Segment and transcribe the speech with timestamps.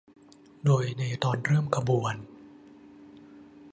[0.65, 2.15] โดยในตอนเริ่มขบวน